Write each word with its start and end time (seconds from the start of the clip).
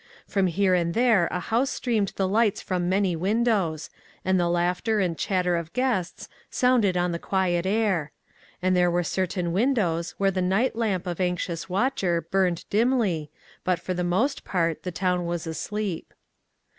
From 0.25 0.47
here 0.47 0.73
and 0.73 0.95
there 0.95 1.27
a 1.29 1.39
house 1.39 1.69
streamed 1.69 2.13
the 2.15 2.27
lights 2.27 2.59
from 2.59 2.89
many 2.89 3.15
windows, 3.15 3.91
and 4.25 4.39
the 4.39 4.49
laughter 4.49 4.99
and 4.99 5.15
chatter 5.15 5.55
of 5.55 5.73
guests 5.73 6.27
sounded 6.49 6.97
on 6.97 7.11
the 7.11 7.19
quiet 7.19 7.67
air; 7.67 8.11
and 8.63 8.75
there 8.75 8.89
were 8.89 9.03
certain 9.03 9.53
windows 9.53 10.15
where 10.17 10.31
the 10.31 10.41
night 10.41 10.75
lamp 10.75 11.05
of 11.05 11.17
some 11.17 11.25
anxious 11.27 11.69
watcher 11.69 12.19
burned 12.19 12.65
dimly, 12.71 13.29
but 13.63 13.79
for 13.79 13.93
the 13.93 14.03
most 14.03 14.43
part, 14.43 14.81
the 14.81 14.91
town 14.91 15.27
was 15.27 15.45
asleep. 15.45 16.15